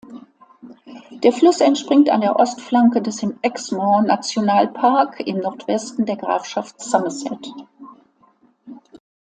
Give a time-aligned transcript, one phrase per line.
[1.11, 7.51] Der Fluss entspringt an der Ostflanke des im Exmoor-Nationalpark im Nordwesten der Grafschaft Somerset.